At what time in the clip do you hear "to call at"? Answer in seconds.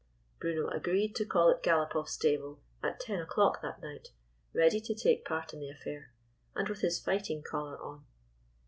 1.17-1.61